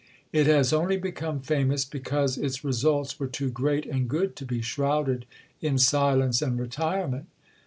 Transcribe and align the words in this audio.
It 0.33 0.47
has 0.47 0.73
only 0.73 0.97
become 0.97 1.41
famous 1.41 1.85
because 1.85 2.35
its 2.35 2.63
results 2.63 3.19
were 3.19 3.27
too 3.27 3.51
great 3.51 3.85
and 3.85 4.09
good 4.09 4.35
to 4.37 4.47
be 4.47 4.63
shrouded 4.63 5.27
in 5.61 5.77
silence 5.77 6.41
and 6.41 6.57
retirement. 6.59 7.27